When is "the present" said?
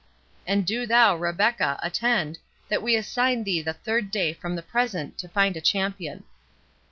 4.55-5.15